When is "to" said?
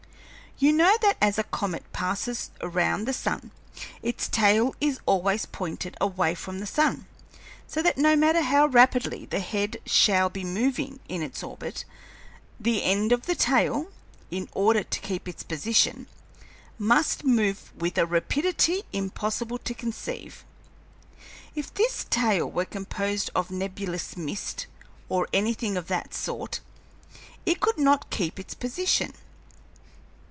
14.83-14.99, 19.57-19.73